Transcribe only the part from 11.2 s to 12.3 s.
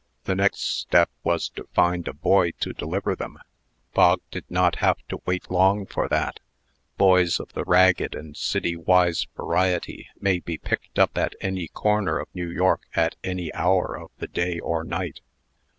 any corner of